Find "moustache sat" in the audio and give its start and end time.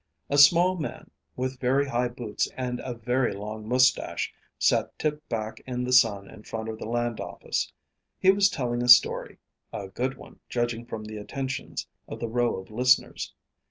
3.69-4.97